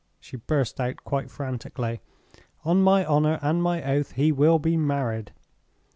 [0.19, 2.01] she burst out quite frantically.
[2.65, 5.31] 'On my honor and my oath, he will be married!